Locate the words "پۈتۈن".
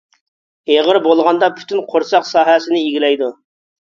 1.59-1.81